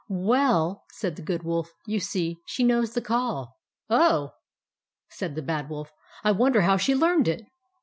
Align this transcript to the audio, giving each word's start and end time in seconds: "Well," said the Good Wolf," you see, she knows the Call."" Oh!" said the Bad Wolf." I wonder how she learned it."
"Well," 0.31 0.85
said 0.93 1.15
the 1.15 1.21
Good 1.21 1.43
Wolf," 1.43 1.73
you 1.85 1.99
see, 1.99 2.41
she 2.47 2.63
knows 2.63 2.95
the 2.95 3.03
Call."" 3.03 3.59
Oh!" 3.91 4.31
said 5.17 5.35
the 5.35 5.43
Bad 5.43 5.69
Wolf." 5.69 5.91
I 6.23 6.31
wonder 6.31 6.61
how 6.61 6.75
she 6.75 6.95
learned 6.95 7.27
it." 7.27 7.43